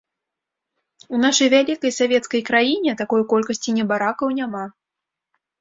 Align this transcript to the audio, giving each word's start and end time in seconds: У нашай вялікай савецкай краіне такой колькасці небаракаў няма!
У 1.15 1.19
нашай 1.25 1.51
вялікай 1.55 1.91
савецкай 1.99 2.41
краіне 2.49 2.97
такой 3.03 3.21
колькасці 3.35 3.77
небаракаў 3.79 4.27
няма! 4.43 4.65